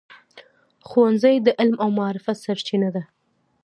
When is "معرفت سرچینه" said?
1.99-2.89